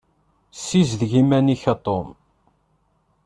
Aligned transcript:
Ssizdeg 0.57 1.11
iman-ik 1.21 1.63
a 1.73 1.75
Tom. 1.85 2.07